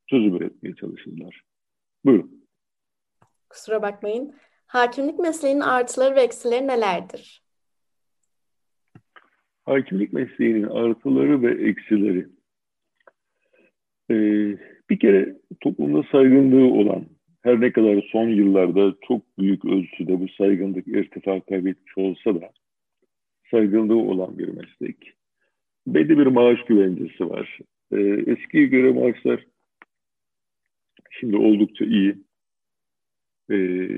çözüm 0.08 0.36
üretmeye 0.36 0.76
çalışırlar. 0.76 1.42
Buyurun. 2.06 2.46
Kusura 3.50 3.82
bakmayın. 3.82 4.36
Hakimlik 4.66 5.20
mesleğinin 5.20 5.60
artıları 5.60 6.16
ve 6.16 6.22
eksileri 6.22 6.68
nelerdir? 6.68 7.44
Hakimlik 9.66 10.14
mesleğinin 10.14 10.64
artıları 10.64 11.42
ve 11.42 11.70
eksileri. 11.70 12.28
Ee, 14.12 14.58
bir 14.90 15.00
kere 15.00 15.38
toplumda 15.62 16.04
saygınlığı 16.12 16.74
olan, 16.74 17.06
her 17.42 17.62
ne 17.62 17.72
kadar 17.72 18.10
son 18.12 18.30
yıllarda 18.30 18.96
çok 19.08 19.38
büyük 19.38 19.66
ölçüde 19.66 20.20
bu 20.20 20.30
saygınlık 20.30 20.88
irtifa 20.88 21.42
kaybetmiş 21.42 21.98
olsa 21.98 22.42
da 22.42 22.52
saygınlığı 23.52 23.98
olan 23.98 24.38
bir 24.38 24.48
meslek. 24.48 25.14
Belli 25.88 26.18
bir 26.18 26.26
maaş 26.26 26.66
güvencesi 26.66 27.30
var. 27.30 27.60
Ee, 27.92 27.98
eskiye 28.32 28.66
göre 28.66 28.92
maaşlar 28.92 29.46
şimdi 31.12 31.38
oldukça 31.38 31.86
iyi. 31.86 32.16
Ee, 33.52 33.90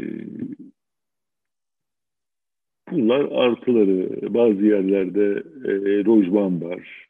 bunlar 2.92 3.32
artıları. 3.32 4.34
Bazı 4.34 4.66
yerlerde 4.66 5.44
e, 5.66 6.04
lojman 6.06 6.62
var. 6.62 7.08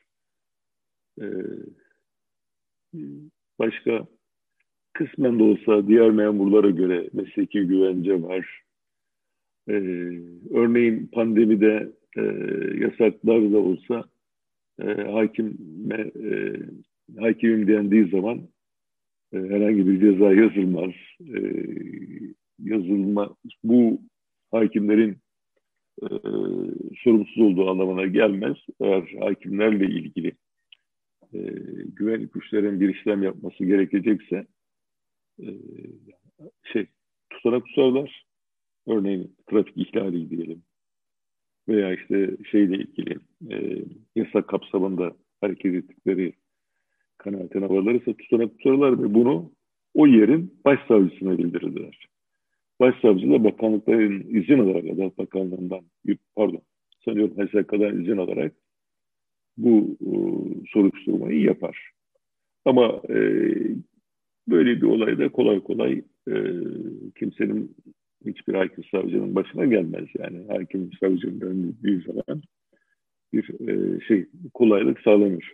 E, 1.22 1.26
başka 3.60 4.08
kısmen 4.94 5.40
de 5.40 5.44
olsa 5.44 5.88
diğer 5.88 6.10
memurlara 6.10 6.70
göre 6.70 7.10
mesleki 7.14 7.62
güvence 7.62 8.22
var. 8.22 8.62
E, 9.68 9.74
örneğin 10.52 11.08
pandemide 11.08 11.92
e, 12.18 12.22
yasaklar 12.80 13.52
da 13.52 13.58
olsa 13.58 14.04
e, 14.82 14.86
hakime, 14.86 16.12
e, 16.24 16.54
hakimim 17.20 17.68
dendiği 17.68 18.10
zaman 18.10 18.42
e, 19.34 19.38
herhangi 19.38 19.88
bir 19.88 20.00
ceza 20.00 20.34
yazılmaz. 20.34 20.92
E, 21.36 21.40
yazılma 22.60 23.36
bu 23.64 24.02
hakimlerin 24.52 25.18
e, 26.02 26.08
sorumsuz 27.04 27.38
olduğu 27.38 27.70
anlamına 27.70 28.06
gelmez. 28.06 28.58
Eğer 28.80 29.04
hakimlerle 29.20 29.86
ilgili 29.86 30.32
e, 31.34 31.40
güvenlik 31.96 32.34
güçlerin 32.34 32.80
bir 32.80 32.96
işlem 32.96 33.24
yapması 33.24 33.66
gerekecekse 33.66 34.46
e, 35.42 35.50
şey 36.74 36.86
tutanak 37.30 37.66
tutarlar. 37.66 38.26
Örneğin 38.88 39.36
trafik 39.50 39.78
ihlali 39.78 40.30
diyelim 40.30 40.64
veya 41.68 41.94
işte 41.94 42.38
şeyle 42.52 42.76
ilgili 42.76 43.18
e, 43.52 43.86
yasak 44.16 44.48
kapsamında 44.48 45.14
hareket 45.42 45.76
ettikleri 45.76 46.34
kanaatine 47.18 47.70
varılırsa 47.70 48.14
tutanak 48.14 48.60
tutarlar 48.60 49.04
ve 49.04 49.14
bunu 49.14 49.52
o 49.94 50.08
yerin 50.08 50.60
başsavcısına 50.66 51.38
bildirirler. 51.38 52.08
Başsavcı 52.80 53.32
da 53.32 53.44
bakanlıkların 53.44 54.26
izin 54.30 54.60
alarak 54.60 54.84
da 54.84 55.18
bakanlığından 55.18 55.82
pardon 56.36 56.62
sanıyorum 57.06 57.38
HSK'dan 57.38 58.02
izin 58.02 58.18
alarak 58.18 58.54
bu 59.58 59.98
e, 60.02 60.12
soruşturmayı 60.74 61.42
yapar. 61.42 61.92
Ama 62.66 63.02
e, 63.10 63.18
böyle 64.48 64.78
bir 64.78 64.88
olayda 64.88 65.30
kolay 65.30 65.60
kolay 65.60 66.02
e, 66.28 66.36
kimsenin 67.20 67.76
hiçbir 68.26 68.54
hakim 68.54 68.84
savcının 68.84 69.36
başına 69.36 69.66
gelmez. 69.66 70.08
Yani 70.20 70.48
hakim 70.48 70.90
savcının 71.00 71.42
döndüğü 71.42 72.02
zaman 72.02 72.42
bir 73.34 73.70
e, 73.70 74.00
şey 74.00 74.28
kolaylık 74.54 75.00
sağlanır. 75.00 75.54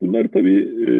Bunlar 0.00 0.28
tabii 0.28 0.60
e, 0.86 0.90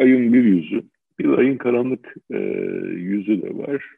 ayın 0.00 0.32
bir 0.32 0.44
yüzü. 0.44 0.82
Bir 1.18 1.28
ayın 1.28 1.56
karanlık 1.56 2.14
e, 2.30 2.38
yüzü 2.96 3.42
de 3.42 3.58
var. 3.58 3.96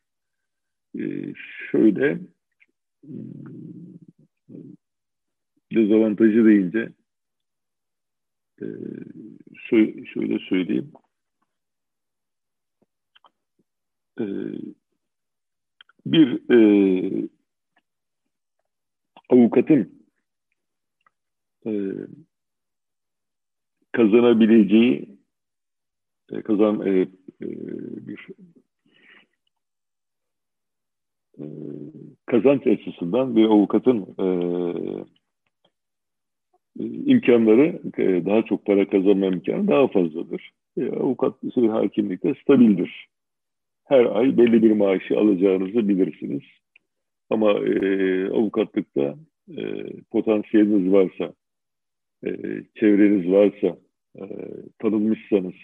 E, 0.98 1.32
şöyle 1.70 2.18
dezavantajı 5.74 6.44
deyince 6.44 6.88
e, 8.62 8.66
şöyle 10.14 10.38
söyleyeyim. 10.38 10.92
E, 14.20 14.24
bir 16.06 16.50
e, 16.50 17.28
avukatın 19.30 20.02
e, 21.66 21.72
kazanabileceği 23.92 25.18
e, 26.32 26.42
kazan 26.42 26.86
e, 26.86 27.00
e, 27.00 27.08
bir 28.06 28.28
e, 31.38 31.44
kazanç 32.26 32.66
açısından 32.66 33.36
bir 33.36 33.44
avukatın 33.44 34.14
e, 34.18 34.26
imkanları 36.84 37.80
e, 37.98 38.26
daha 38.26 38.42
çok 38.42 38.66
para 38.66 38.88
kazanma 38.88 39.26
imkanı 39.26 39.68
daha 39.68 39.88
fazladır. 39.88 40.50
E, 40.76 40.90
avukat 40.90 41.34
şey, 41.54 41.68
hakimlikte 41.68 42.34
stabildir. 42.42 43.13
Her 43.84 44.04
ay 44.04 44.36
belli 44.36 44.62
bir 44.62 44.72
maaşı 44.72 45.18
alacağınızı 45.18 45.88
bilirsiniz. 45.88 46.42
Ama 47.30 47.52
e, 47.52 48.28
avukatlıkta 48.28 49.14
e, 49.48 49.84
potansiyeliniz 50.10 50.92
varsa, 50.92 51.34
e, 52.26 52.30
çevreniz 52.74 53.32
varsa, 53.32 53.78
e, 54.18 54.24
tanınmışsanız 54.78 55.54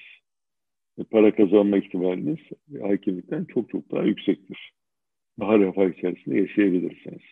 e, 0.98 1.04
para 1.04 1.34
kazanma 1.34 1.78
ihtimaliniz 1.78 2.38
hakimlikten 2.82 3.44
çok 3.44 3.70
çok 3.70 3.90
daha 3.90 4.02
yüksektir. 4.02 4.72
Daha 5.40 5.58
refah 5.58 5.98
içerisinde 5.98 6.36
yaşayabilirsiniz. 6.36 7.22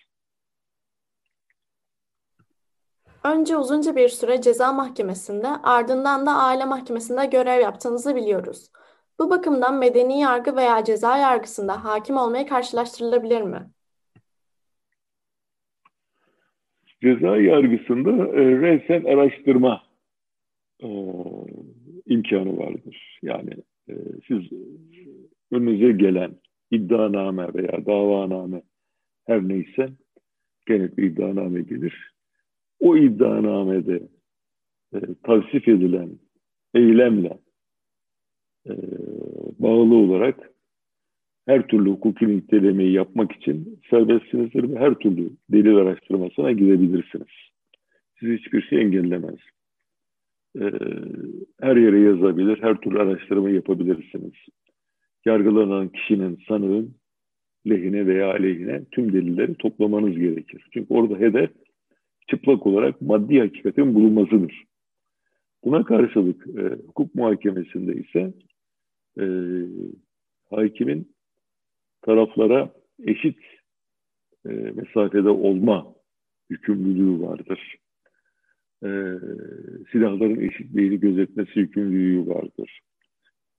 Önce 3.25 3.57
uzunca 3.57 3.97
bir 3.97 4.09
süre 4.09 4.41
ceza 4.41 4.73
mahkemesinde, 4.73 5.49
ardından 5.49 6.27
da 6.27 6.33
aile 6.33 6.65
mahkemesinde 6.65 7.27
görev 7.27 7.61
yaptığınızı 7.61 8.17
biliyoruz. 8.17 8.71
Bu 9.19 9.31
bakımdan 9.31 9.79
medeni 9.79 10.21
yargı 10.21 10.57
veya 10.57 10.85
ceza 10.85 11.17
yargısında 11.17 11.85
hakim 11.85 12.17
olmaya 12.17 12.47
karşılaştırılabilir 12.47 13.43
mi? 13.43 13.71
Ceza 17.03 17.37
yargısında 17.37 18.11
e, 18.11 18.61
resen 18.61 19.05
araştırma 19.05 19.83
e, 20.83 20.89
imkanı 22.07 22.59
vardır. 22.59 23.19
Yani 23.23 23.51
e, 23.89 23.95
siz 24.29 24.53
önünüze 25.51 25.93
gelen 25.93 26.37
iddianame 26.71 27.55
veya 27.55 27.87
davaname 27.87 28.63
her 29.27 29.49
neyse 29.49 29.89
gene 30.67 30.97
bir 30.97 31.03
iddianame 31.03 31.63
gelir. 31.63 32.15
O 32.81 32.97
iddianamede 32.97 34.03
e, 34.95 34.99
tavsif 35.23 35.69
edilen 35.69 36.11
eylemle 36.75 37.39
e, 38.67 38.73
bağlı 39.69 39.95
olarak 39.95 40.51
her 41.47 41.67
türlü 41.67 41.91
hukuki 41.91 42.29
nitelemeyi 42.29 42.93
yapmak 42.93 43.33
için 43.33 43.81
serbestsinizdir 43.91 44.71
ve 44.71 44.79
her 44.79 44.95
türlü 44.95 45.31
delil 45.51 45.77
araştırmasına 45.77 46.53
gidebilirsiniz. 46.53 47.29
Sizi 48.21 48.37
hiçbir 48.37 48.63
şey 48.63 48.81
engellemez. 48.83 49.39
Ee, 50.61 50.71
her 51.61 51.77
yere 51.77 52.01
yazabilir, 52.01 52.63
her 52.63 52.81
türlü 52.81 52.99
araştırma 52.99 53.51
yapabilirsiniz. 53.51 54.33
Yargılanan 55.27 55.89
kişinin, 55.89 56.39
sanığın 56.49 56.95
lehine 57.69 58.07
veya 58.07 58.31
aleyhine 58.31 58.85
tüm 58.85 59.13
delilleri 59.13 59.55
toplamanız 59.55 60.19
gerekir. 60.19 60.67
Çünkü 60.73 60.95
orada 60.95 61.19
hedef 61.19 61.51
çıplak 62.31 62.67
olarak 62.67 63.03
maddi 63.03 63.39
hakikatin 63.41 63.95
bulunmasıdır. 63.95 64.65
Buna 65.65 65.85
karşılık 65.85 66.47
e, 66.47 66.63
hukuk 66.87 67.15
muhakemesinde 67.15 67.95
ise 67.95 68.33
e, 69.19 69.25
hakimin 70.51 71.13
taraflara 72.03 72.73
eşit 73.05 73.39
e, 74.47 74.49
mesafede 74.51 75.29
olma 75.29 75.95
yükümlülüğü 76.51 77.21
vardır. 77.21 77.77
E, 78.83 78.91
silahların 79.93 80.41
eşitliğini 80.41 81.01
gözetmesi 81.01 81.59
yükümlülüğü 81.59 82.27
vardır. 82.27 82.81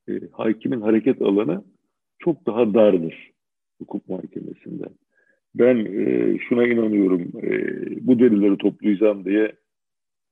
E, 0.10 0.13
hakimin 0.32 0.82
hareket 0.82 1.22
alanı 1.22 1.63
çok 2.19 2.45
daha 2.45 2.74
dardır 2.74 3.32
hukuk 3.80 4.10
muhakemesinde. 4.10 4.86
Ben 5.56 5.86
e, 5.86 6.38
şuna 6.50 6.67
inanıyorum, 6.67 7.32
e, 7.43 7.58
bu 8.08 8.19
delilleri 8.19 8.58
toplayacağım 8.58 9.26
diye 9.26 9.52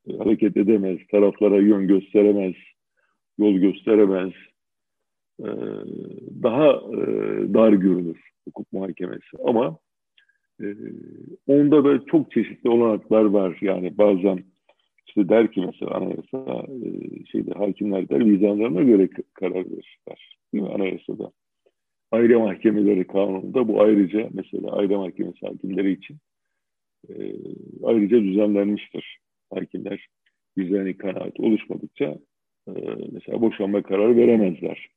e, 0.10 0.18
hareket 0.18 0.58
edemez, 0.58 1.00
taraflara 1.12 1.58
yön 1.58 1.88
gösteremez, 1.88 2.56
yol 3.38 3.54
gösteremez, 3.54 4.34
e, 5.40 5.50
daha 6.44 6.68
e, 6.72 6.98
dar 7.54 7.74
görünür 7.74 8.30
hukuk 8.46 8.74
muhakemesi. 8.74 9.38
Ama 9.44 9.78
e, 10.62 10.66
onda 11.48 11.84
da 11.84 12.06
çok 12.06 12.32
çeşitli 12.32 12.70
olanaklar 12.70 13.24
var. 13.24 13.58
Yani 13.62 13.98
bazen 13.98 14.44
işte 15.08 15.30
der 15.30 15.52
ki 15.52 15.62
mesela 15.66 15.92
anayasa 15.92 16.66
şeyde 17.32 17.52
hakimler 17.52 18.10
der 18.10 18.26
vicdanlarına 18.26 18.84
göre 18.84 19.10
karar 19.34 19.66
verirler. 19.66 20.38
Değil 20.54 20.64
mi 20.64 20.70
anayasada? 20.70 21.32
Aile 22.12 22.36
mahkemeleri 22.36 23.08
kanununda 23.08 23.68
bu 23.68 23.82
ayrıca 23.82 24.30
mesela 24.34 24.72
aile 24.72 24.96
mahkemesi 24.98 25.48
hakimleri 25.48 25.92
için 25.92 26.18
ayrıca 27.84 28.24
düzenlenmiştir. 28.24 29.20
Hakimler 29.54 30.08
vicdani 30.58 30.98
kanaat 30.98 31.40
oluşmadıkça 31.40 32.18
mesela 33.12 33.42
boşanma 33.42 33.82
kararı 33.82 34.18
veremezler 34.18 34.88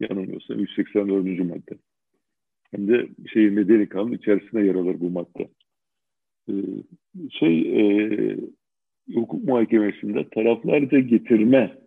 yanılmıyorsam 0.00 0.58
184. 0.58 1.38
madde. 1.38 1.78
Hem 2.70 2.88
de 2.88 3.08
şey 3.32 3.50
medeni 3.50 3.88
kanun 3.88 4.12
içerisinde 4.12 4.62
yer 4.62 4.74
alır 4.74 5.00
bu 5.00 5.10
madde. 5.10 5.48
Ee, 6.48 6.52
şey 7.30 7.60
e, 7.80 8.36
hukuk 9.14 9.44
muhakemesinde 9.44 10.28
taraflarda 10.28 10.98
getirme 10.98 11.78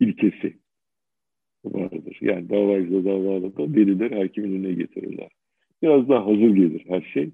ilkesi 0.00 0.54
vardır. 1.64 2.18
Yani 2.20 2.48
davacıda 2.48 3.04
davalıda 3.04 3.74
deliller 3.74 4.10
hakimin 4.10 4.52
önüne 4.52 4.72
getirirler. 4.72 5.28
Biraz 5.82 6.08
daha 6.08 6.26
hazır 6.26 6.54
gelir 6.54 6.84
her 6.88 7.02
şey. 7.02 7.30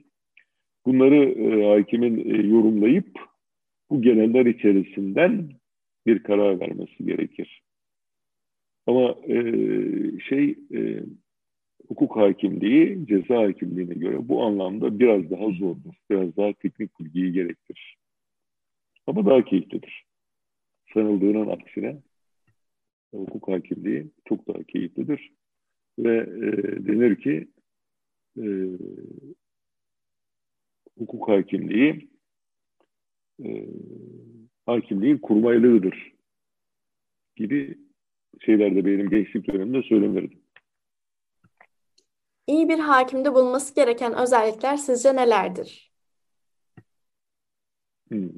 Bunları 0.87 1.25
e, 1.25 1.77
hakimin 1.79 2.35
e, 2.35 2.47
yorumlayıp 2.47 3.19
bu 3.91 4.03
geneller 4.03 4.47
içerisinden 4.47 5.51
bir 6.07 6.23
karar 6.23 6.61
vermesi 6.61 7.05
gerekir. 7.05 7.64
Ama 8.87 9.15
e, 9.29 9.37
şey 10.29 10.59
e, 10.75 11.03
hukuk 11.89 12.17
hakimliği 12.17 13.07
ceza 13.07 13.43
hakimliğine 13.43 13.95
göre 13.95 14.29
bu 14.29 14.43
anlamda 14.43 14.99
biraz 14.99 15.31
daha 15.31 15.51
zordur. 15.51 15.95
Biraz 16.11 16.37
daha 16.37 16.53
teknik 16.53 17.01
bilgiyi 17.01 17.33
gerektirir. 17.33 17.97
Ama 19.07 19.27
daha 19.27 19.45
keyiflidir. 19.45 20.05
Sanıldığının 20.95 21.49
aksine 21.49 22.03
hukuk 23.15 23.49
hakimliği 23.49 24.11
çok 24.25 24.49
daha 24.49 24.63
keyiflidir. 24.63 25.33
Ve 25.99 26.17
e, 26.17 26.87
denir 26.87 27.17
ki 27.17 27.49
e, 28.39 28.45
hukuk 30.99 31.29
hakimliği 31.29 32.09
e, 33.45 33.67
hakimliğin 34.67 35.19
kurmaylığıdır 35.19 36.13
gibi 37.37 37.79
şeylerde 38.41 38.85
benim 38.85 39.11
gençlik 39.11 39.53
döneminde 39.53 39.83
söylenirdi. 39.83 40.39
İyi 42.47 42.69
bir 42.69 42.79
hakimde 42.79 43.35
bulunması 43.35 43.75
gereken 43.75 44.15
özellikler 44.15 44.77
sizce 44.77 45.17
nelerdir? 45.17 45.93
Hmm. 48.09 48.29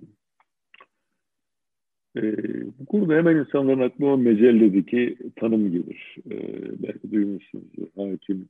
Ee, 2.16 2.78
bu 2.78 2.86
konuda 2.86 3.14
hemen 3.14 3.36
insanların 3.36 3.80
aklına 3.80 4.16
mecelledeki 4.16 5.18
tanım 5.36 5.72
gelir. 5.72 6.16
Ee, 6.30 6.82
belki 6.82 7.10
duymuşsunuzdur. 7.10 7.86
Hakim, 7.96 8.48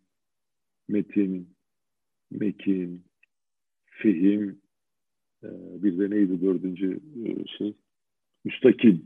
metin, 0.88 1.56
mekin, 2.30 3.04
fihim, 3.90 4.60
e, 5.42 5.48
bir 5.82 5.98
de 5.98 6.10
neydi 6.10 6.40
dördüncü 6.40 7.00
e, 7.24 7.46
şey? 7.58 7.74
Müstakim 8.44 9.04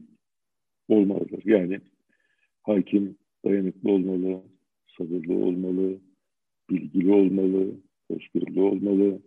olmalıdır. 0.88 1.42
Yani 1.44 1.81
hakim 2.62 3.16
dayanıklı 3.44 3.90
olmalı, 3.90 4.42
sabırlı 4.99 5.35
olmalı, 5.35 5.99
bilgili 6.70 7.12
olmalı, 7.12 7.75
hoşgörülü 8.11 8.61
olmalı 8.61 9.20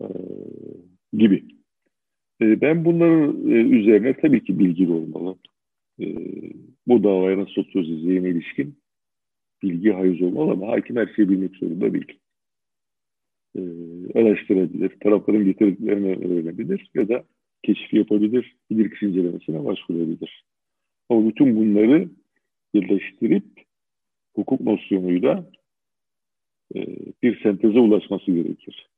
e, 0.00 0.06
gibi. 1.12 1.44
E, 2.40 2.60
ben 2.60 2.84
bunların 2.84 3.50
e, 3.50 3.54
üzerine 3.54 4.16
tabii 4.16 4.44
ki 4.44 4.58
bilgili 4.58 4.92
olmalı. 4.92 5.36
E, 6.00 6.06
bu 6.86 7.04
davaya 7.04 7.38
nasıl 7.38 7.64
çözeceğine 7.64 8.28
ilişkin 8.28 8.80
bilgi 9.62 9.90
hayız 9.90 10.22
olmalı 10.22 10.50
ama 10.50 10.68
hakim 10.68 10.96
her 10.96 11.06
şeyi 11.16 11.28
bilmek 11.28 11.56
zorunda 11.56 11.92
değil. 11.92 12.18
E, 13.56 13.60
araştırabilir, 14.14 15.00
tarafların 15.00 15.44
getirdiklerini 15.44 16.16
öğrenebilir 16.16 16.90
ya 16.94 17.08
da 17.08 17.24
keşif 17.62 17.92
yapabilir, 17.94 18.56
bilirkişi 18.70 19.06
incelemesine 19.06 19.64
başvurabilir. 19.64 20.44
Ama 21.08 21.28
bütün 21.28 21.56
bunları 21.56 22.08
birleştirip 22.74 23.44
hukuk 24.34 24.60
nosyonuyla 24.60 25.50
e, 26.74 26.86
bir 27.22 27.42
senteze 27.42 27.78
ulaşması 27.78 28.32
gerekir. 28.32 28.90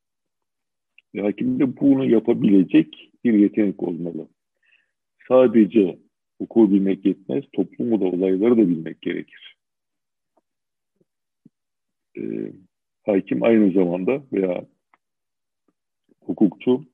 E, 1.13 1.21
hakim 1.21 1.59
de 1.59 1.77
bunu 1.79 2.05
yapabilecek 2.05 3.11
bir 3.23 3.33
yetenek 3.33 3.83
olmalı. 3.83 4.27
Sadece 5.27 5.99
hukuku 6.37 6.71
bilmek 6.71 7.05
yetmez, 7.05 7.43
toplumu 7.53 8.01
da 8.01 8.05
olayları 8.05 8.57
da 8.57 8.69
bilmek 8.69 9.01
gerekir. 9.01 9.57
E, 12.17 12.21
hakim 13.03 13.43
aynı 13.43 13.71
zamanda 13.71 14.23
veya 14.33 14.65
hukukçu 16.25 16.85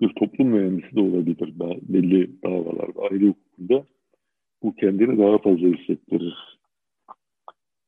bir 0.00 0.08
toplum 0.08 0.48
mühendisi 0.48 0.96
de 0.96 1.00
olabilir. 1.00 1.52
Belli 1.82 2.42
davalarda, 2.42 3.02
aile 3.02 3.28
hukukunda 3.28 3.86
bu 4.64 4.74
kendini 4.74 5.18
daha 5.18 5.38
fazla 5.38 5.66
hissettirir. 5.68 6.58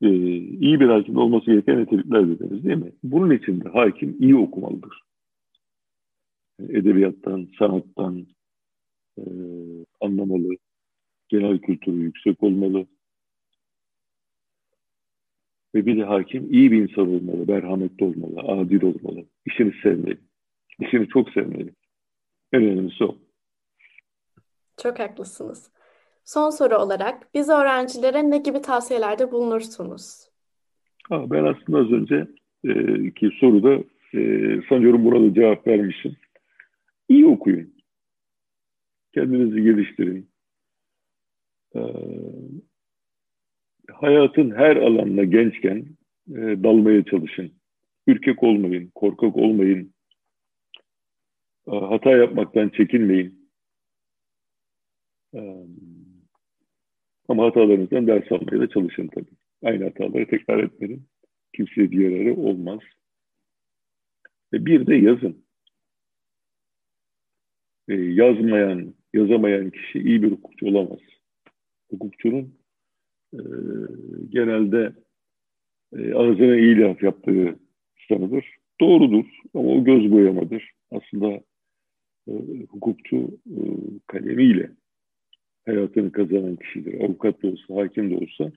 Ee, 0.02 0.08
iyi 0.36 0.80
bir 0.80 0.88
hakim 0.88 1.16
olması 1.16 1.46
gereken 1.46 1.80
nitelikler 1.80 2.28
dediniz 2.28 2.64
değil 2.64 2.76
mi? 2.76 2.92
Bunun 3.02 3.30
için 3.30 3.60
de 3.60 3.68
hakim 3.68 4.16
iyi 4.20 4.36
okumalıdır. 4.36 5.02
Edebiyattan, 6.60 7.48
sanattan 7.58 8.26
e, 9.18 9.22
anlamalı, 10.00 10.56
genel 11.28 11.58
kültürü 11.58 11.96
yüksek 11.96 12.42
olmalı. 12.42 12.86
Ve 15.74 15.86
bir 15.86 15.96
de 15.96 16.04
hakim 16.04 16.52
iyi 16.52 16.72
bir 16.72 16.82
insan 16.82 17.08
olmalı, 17.08 17.46
merhametli 17.48 18.04
olmalı, 18.04 18.40
adil 18.40 18.82
olmalı. 18.82 19.24
İşini 19.46 19.72
sevmeli. 19.82 20.18
İşini 20.80 21.08
çok 21.08 21.30
sevmeli. 21.30 21.74
En 22.52 22.62
önemlisi 22.62 23.04
o. 23.04 23.18
Çok 24.82 24.98
haklısınız. 24.98 25.75
Son 26.26 26.50
soru 26.50 26.76
olarak 26.76 27.34
biz 27.34 27.48
öğrencilere 27.48 28.30
ne 28.30 28.38
gibi 28.38 28.60
tavsiyelerde 28.62 29.32
bulunursunuz? 29.32 30.28
Ben 31.10 31.44
aslında 31.44 31.78
az 31.78 31.92
önce 31.92 32.26
e, 32.64 32.74
ki 33.10 33.30
soruda 33.40 33.74
e, 34.14 34.20
sanıyorum 34.68 35.04
buna 35.04 35.30
da 35.30 35.34
cevap 35.34 35.66
vermişim. 35.66 36.16
İyi 37.08 37.26
okuyun. 37.26 37.74
Kendinizi 39.14 39.62
geliştirin. 39.62 40.30
Ee, 41.76 41.80
hayatın 43.92 44.50
her 44.50 44.76
alanına 44.76 45.24
gençken 45.24 45.86
e, 46.28 46.34
dalmaya 46.36 47.04
çalışın. 47.04 47.52
Ürkek 48.06 48.42
olmayın, 48.42 48.90
korkak 48.94 49.36
olmayın. 49.36 49.94
E, 51.72 51.76
hata 51.76 52.10
yapmaktan 52.10 52.68
çekinmeyin. 52.68 53.50
E, 55.34 55.66
ama 57.28 57.44
hatalarınızdan 57.46 58.06
ders 58.06 58.32
almaya 58.32 58.60
da 58.60 58.68
çalışın 58.68 59.08
tabii. 59.08 59.36
Aynı 59.64 59.84
hataları 59.84 60.26
tekrar 60.26 60.64
etmeyin. 60.64 61.06
Kimseye 61.54 61.90
bir 61.90 62.10
yararı 62.10 62.34
olmaz. 62.36 62.80
Ve 64.52 64.66
bir 64.66 64.86
de 64.86 64.94
yazın. 64.94 65.44
E, 67.88 67.94
yazmayan, 67.94 68.94
yazamayan 69.14 69.70
kişi 69.70 69.98
iyi 69.98 70.22
bir 70.22 70.30
hukukçu 70.30 70.66
olamaz. 70.66 71.00
Hukukçunun 71.90 72.54
e, 73.34 73.40
genelde 74.28 74.92
e, 75.96 76.14
ağzına 76.14 76.56
iyi 76.56 76.78
laf 76.78 77.02
yaptığı 77.02 77.58
sanılır. 78.08 78.56
Doğrudur 78.80 79.26
ama 79.54 79.68
o 79.68 79.84
göz 79.84 80.10
boyamadır. 80.10 80.72
Aslında 80.90 81.40
e, 82.28 82.32
hukukçu 82.68 83.40
e, 83.46 83.58
kalemiyle 84.06 84.70
hayatını 85.66 86.12
kazanan 86.12 86.57
kişidir. 86.57 87.00
Avukat 87.00 87.42
da 87.42 87.48
olsa, 87.48 87.74
hakim 87.76 88.11
de 88.11 88.14
olsa. 88.16 88.52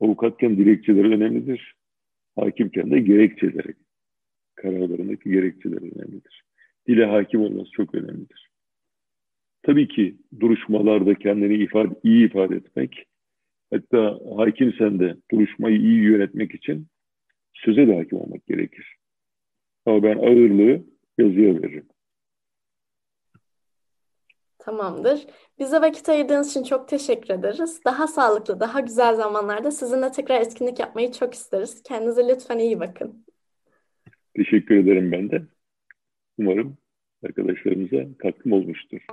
Avukatken 0.00 0.56
dilekçeleri 0.56 1.06
önemlidir. 1.06 1.74
Hakimken 2.38 2.90
de 2.90 3.00
gerekçeleri, 3.00 3.74
kararlarındaki 4.54 5.30
gerekçeleri 5.30 5.84
önemlidir. 5.84 6.42
Dile 6.88 7.04
hakim 7.04 7.40
olması 7.40 7.70
çok 7.70 7.94
önemlidir. 7.94 8.50
Tabii 9.62 9.88
ki 9.88 10.16
duruşmalarda 10.40 11.14
kendini 11.14 11.54
ifade, 11.54 11.94
iyi 12.02 12.26
ifade 12.26 12.56
etmek, 12.56 13.06
hatta 13.70 14.20
hakimsen 14.36 15.00
de 15.00 15.16
duruşmayı 15.30 15.76
iyi 15.76 16.02
yönetmek 16.02 16.54
için 16.54 16.86
söze 17.54 17.86
de 17.86 17.96
hakim 17.96 18.18
olmak 18.18 18.46
gerekir. 18.46 18.96
Ama 19.86 20.02
ben 20.02 20.16
ağırlığı 20.16 20.84
yazıya 21.18 21.62
veririm. 21.62 21.86
Tamamdır. 24.60 25.26
Bize 25.58 25.80
vakit 25.80 26.08
ayırdığınız 26.08 26.50
için 26.50 26.62
çok 26.62 26.88
teşekkür 26.88 27.34
ederiz. 27.34 27.80
Daha 27.84 28.06
sağlıklı, 28.06 28.60
daha 28.60 28.80
güzel 28.80 29.14
zamanlarda 29.14 29.70
sizinle 29.70 30.12
tekrar 30.12 30.40
etkinlik 30.40 30.78
yapmayı 30.78 31.12
çok 31.12 31.34
isteriz. 31.34 31.82
Kendinize 31.82 32.28
lütfen 32.28 32.58
iyi 32.58 32.80
bakın. 32.80 33.26
Teşekkür 34.36 34.76
ederim 34.76 35.12
ben 35.12 35.30
de. 35.30 35.42
Umarım 36.38 36.76
arkadaşlarımıza 37.24 38.18
katkım 38.18 38.52
olmuştur. 38.52 39.06